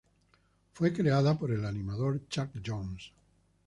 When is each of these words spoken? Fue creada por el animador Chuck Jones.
Fue 0.73 0.91
creada 0.93 1.37
por 1.37 1.51
el 1.51 1.63
animador 1.63 2.21
Chuck 2.27 2.59
Jones. 2.65 3.11